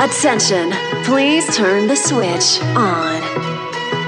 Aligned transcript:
Attention, 0.00 0.72
please 1.04 1.44
turn 1.54 1.86
the 1.86 1.94
switch 1.94 2.58
on. 2.74 3.22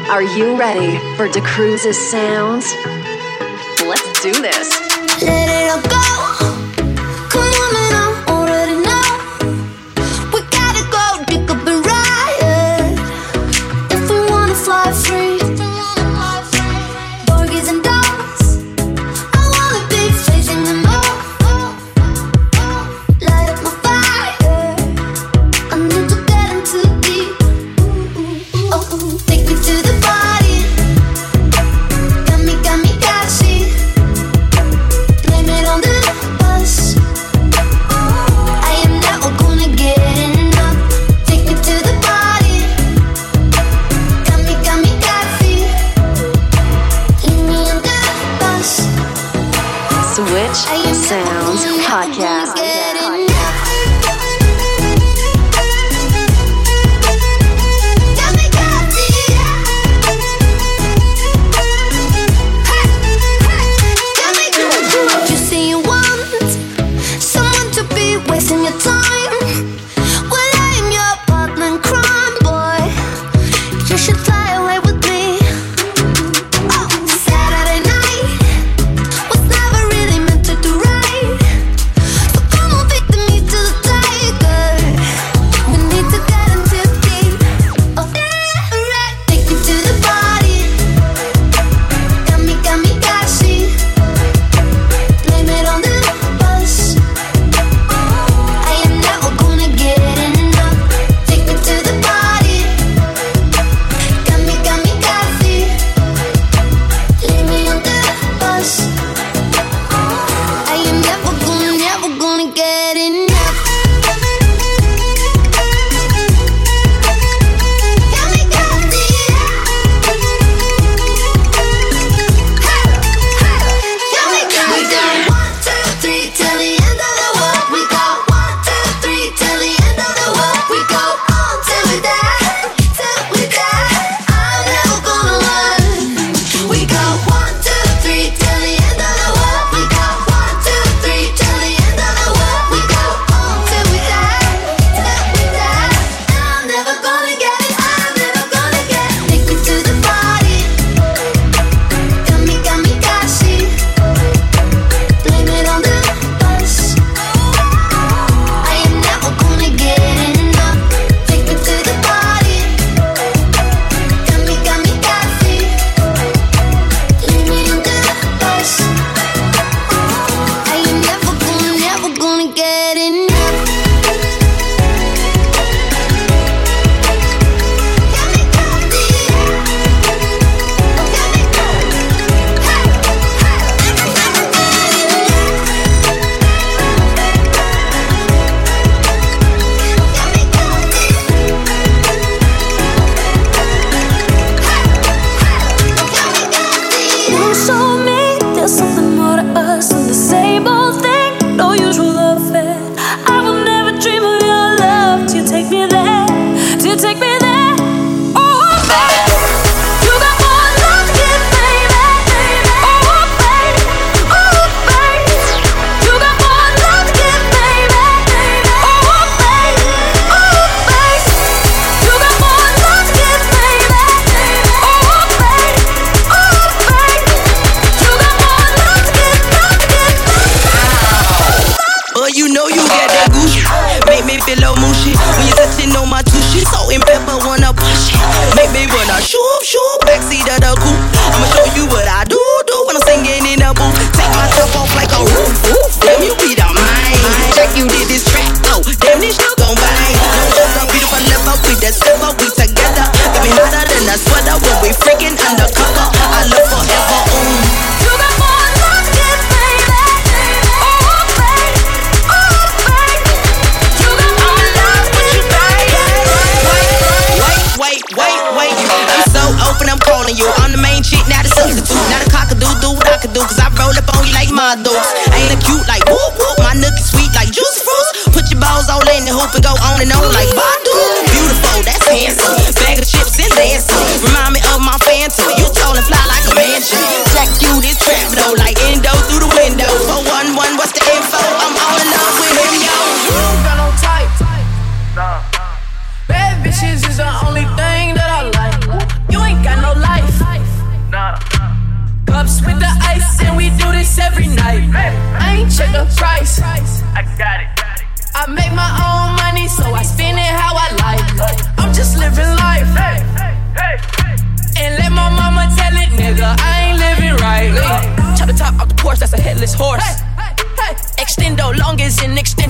Are 0.09 0.23
you 0.23 0.57
ready 0.57 0.97
for 1.19 1.29
DeCruz's 1.29 1.99
sounds? 2.11 2.65
Let's 3.87 4.23
do 4.23 4.33
this. 4.33 4.81
Let 5.23 5.51
it 5.51 5.71
all 5.71 5.83
go. 5.91 6.22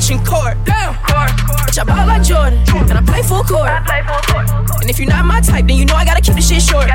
bitch 0.02 0.10
in 0.10 0.24
court. 0.24 0.56
Damn. 0.64 0.94
Bitch, 0.94 1.78
I 1.78 1.84
ball 1.84 2.06
like 2.06 2.22
Jordan, 2.22 2.58
and 2.90 2.98
I 2.98 3.02
play 3.02 3.22
full 3.22 3.44
court. 3.44 3.70
And 4.80 4.90
if 4.90 4.98
you're 4.98 5.08
not 5.08 5.24
my 5.24 5.40
type, 5.40 5.66
then 5.66 5.76
you 5.76 5.84
know 5.84 5.94
I 5.94 6.04
gotta 6.04 6.20
keep 6.20 6.34
the 6.34 6.42
shit 6.42 6.62
short. 6.62 6.90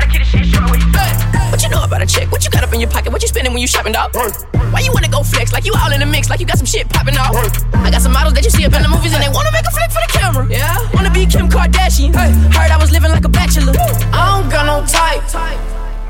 What 1.50 1.62
you 1.62 1.68
know 1.70 1.82
about 1.82 2.02
a 2.02 2.06
chick? 2.06 2.30
What 2.30 2.44
you 2.44 2.50
got 2.50 2.64
up 2.64 2.72
in 2.72 2.80
your 2.80 2.90
pocket? 2.90 3.10
What 3.10 3.22
you 3.22 3.28
spending 3.28 3.52
when 3.52 3.62
you 3.62 3.68
shopping, 3.68 3.92
dog? 3.92 4.14
Why 4.14 4.80
you 4.80 4.92
wanna 4.92 5.08
go 5.08 5.22
flex? 5.22 5.52
Like 5.52 5.64
you 5.64 5.72
all 5.80 5.92
in 5.92 6.00
the 6.00 6.06
mix, 6.06 6.28
like 6.28 6.40
you 6.40 6.46
got 6.46 6.58
some 6.58 6.66
shit 6.66 6.88
popping 6.88 7.16
off. 7.16 7.34
I 7.74 7.90
got 7.90 8.02
some 8.02 8.12
models 8.12 8.34
that 8.34 8.44
you 8.44 8.50
see 8.50 8.66
up 8.66 8.74
in 8.74 8.82
the 8.82 8.88
movies, 8.88 9.14
and 9.14 9.22
they 9.22 9.30
wanna 9.32 9.52
make 9.52 9.64
a 9.66 9.70
flick 9.70 9.90
for 9.90 10.02
the 10.04 10.12
camera. 10.12 10.46
Yeah, 10.50 10.76
wanna 10.92 11.10
be 11.10 11.24
Kim 11.24 11.48
Kardashian. 11.48 12.14
Heard 12.14 12.70
I 12.70 12.76
was 12.78 12.92
living 12.92 13.10
like 13.10 13.24
a 13.24 13.28
bachelor. 13.28 13.72
I 14.12 14.40
don't 14.40 14.50
got 14.50 14.66
no 14.66 14.84
type. 14.86 15.24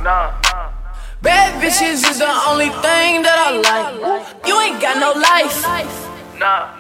Nah. 0.03 0.35
Bad 1.21 1.61
bitches 1.61 2.07
is 2.09 2.19
the 2.19 2.31
only 2.47 2.71
thing 2.83 3.23
that 3.23 3.39
I 3.39 3.51
like. 3.59 4.47
You 4.47 4.61
ain't 4.61 4.81
got 4.81 4.99
no 4.99 5.13
life. 5.19 5.67
Nah. 6.39 6.78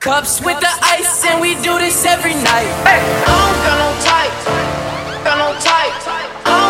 Cups 0.00 0.40
with 0.40 0.58
the 0.60 0.72
ice, 0.80 1.26
and 1.26 1.42
we 1.42 1.56
do 1.56 1.78
this 1.78 2.06
every 2.06 2.32
night. 2.32 2.72
Hey. 2.88 3.04
I 3.26 3.36
don't 3.36 3.60
got 3.66 3.76
no 3.84 3.90
tight, 4.00 5.24
got 5.24 5.36
no 5.36 5.60
tight. 5.60 6.69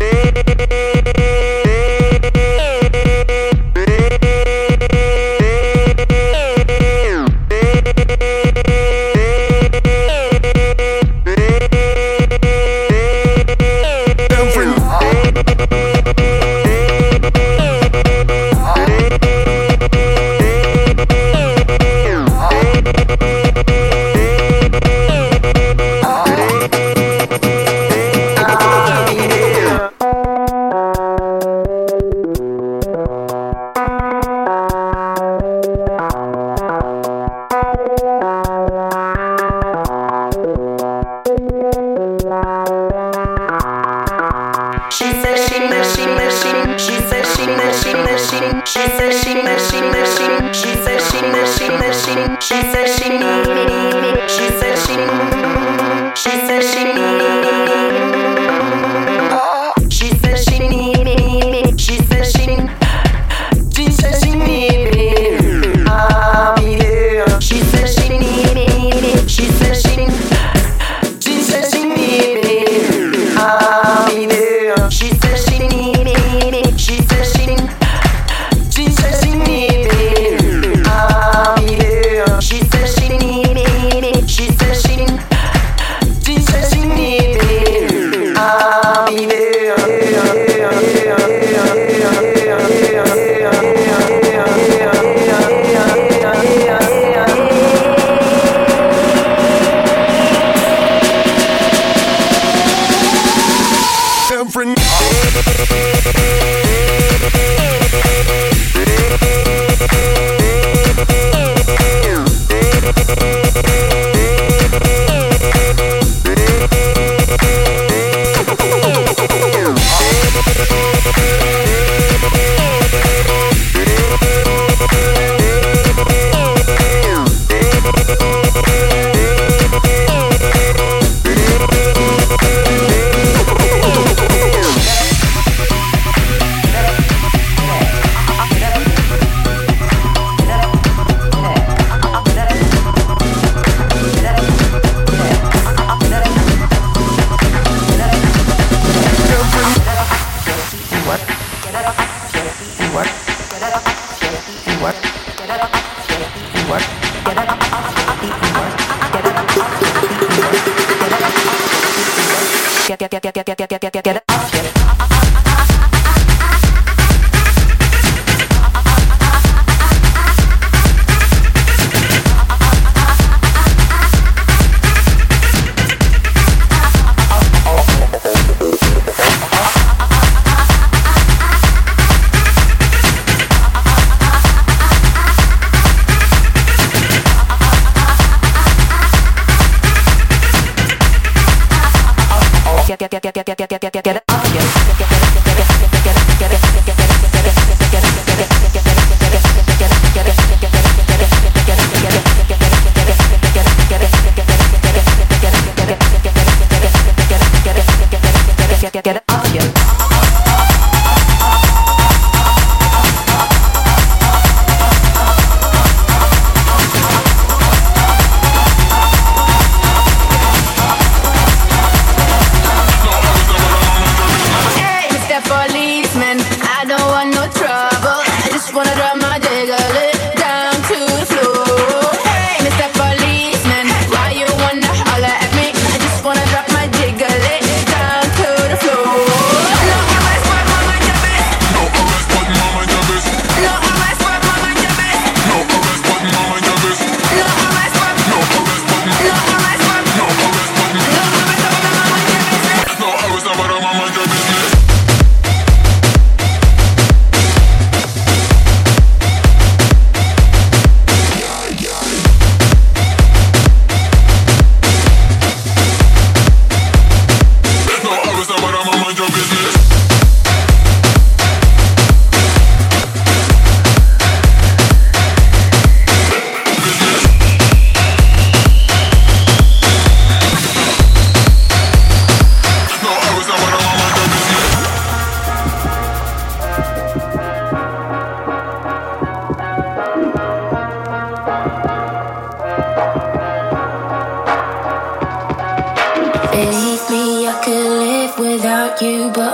Hey. 0.00 1.37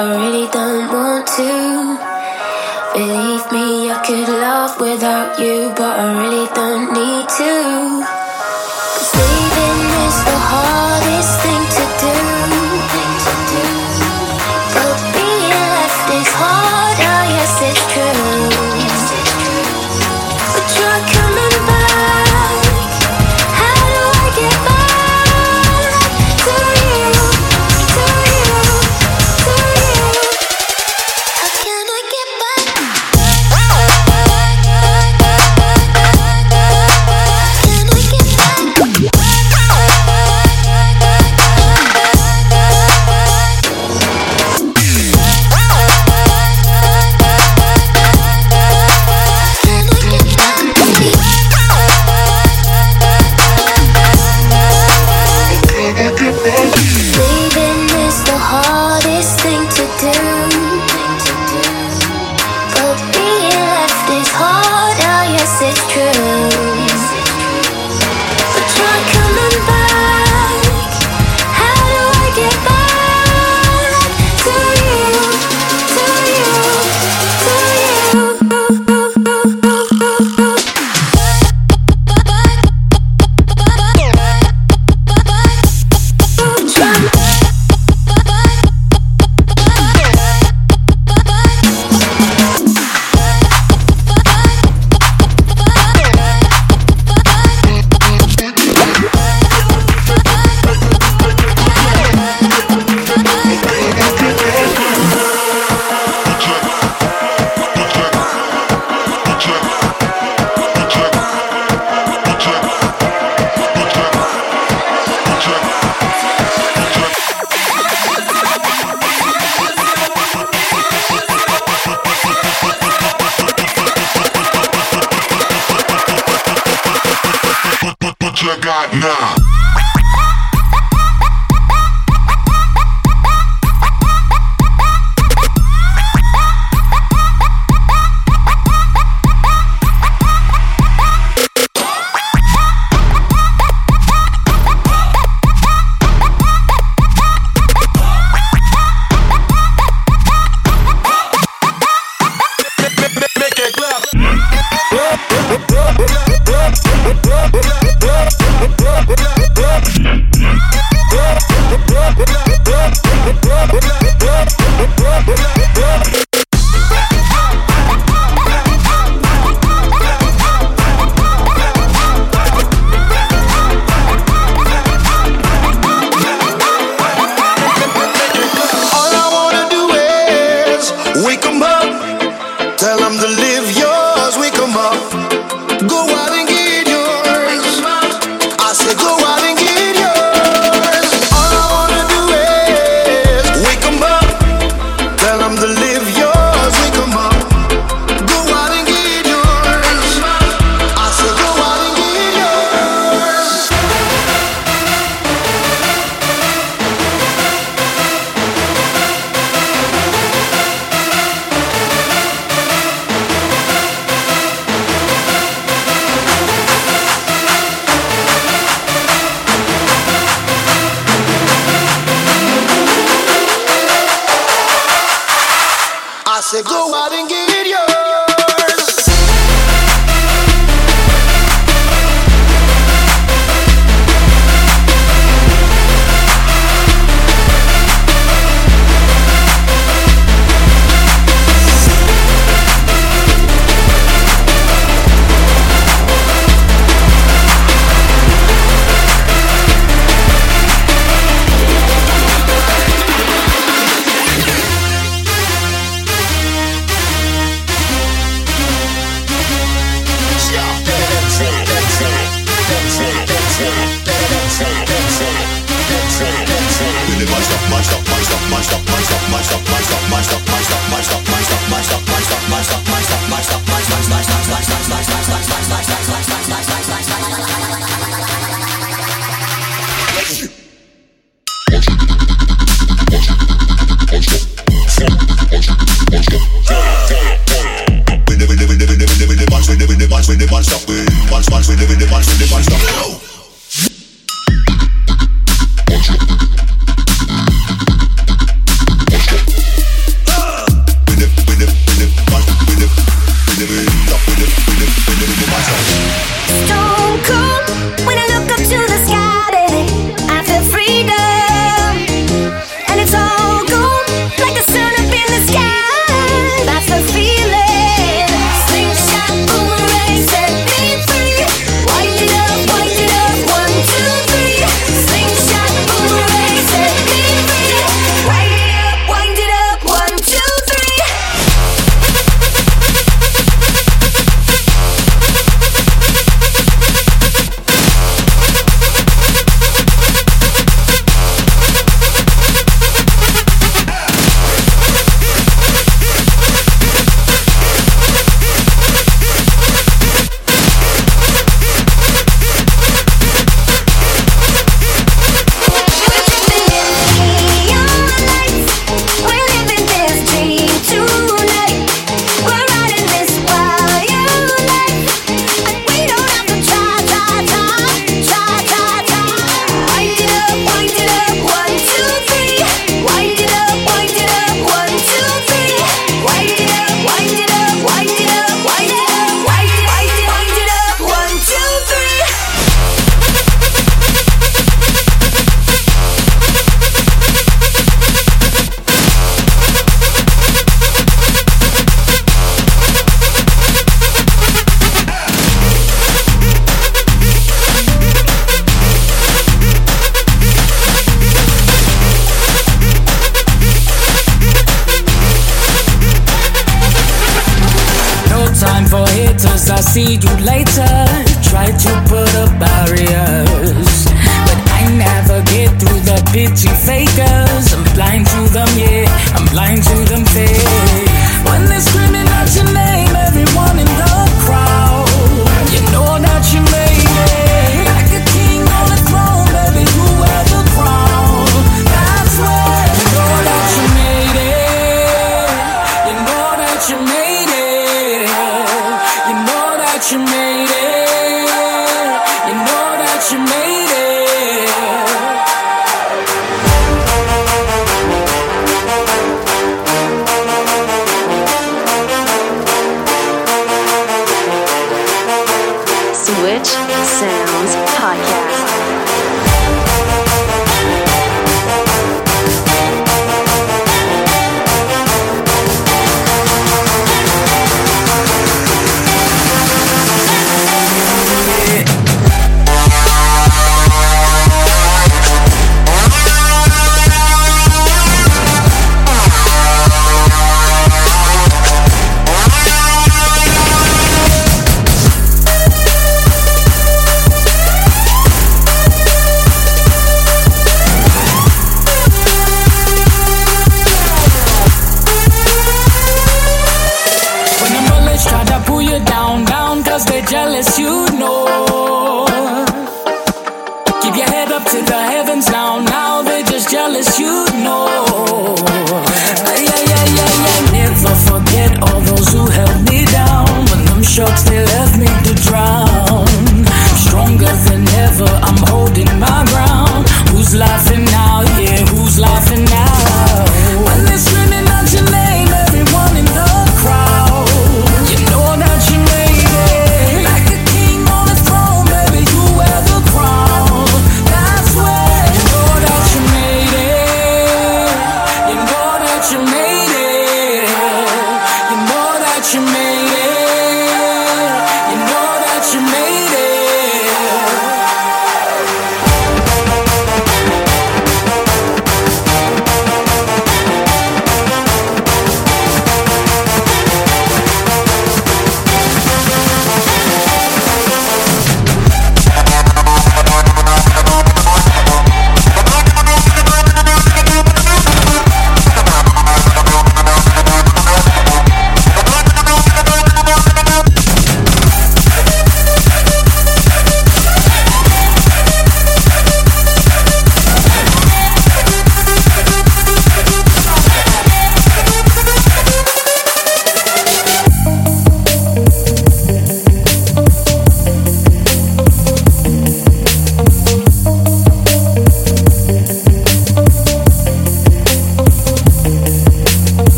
I 0.00 0.16
really 0.16 0.48
don't 0.48 0.88
want 0.88 1.26
to. 1.36 2.00
Believe 2.96 3.44
me, 3.52 3.90
I 3.92 4.00
could 4.00 4.32
love 4.32 4.80
without 4.80 5.38
you, 5.38 5.68
but 5.76 5.92
I 5.92 6.24
really 6.24 6.39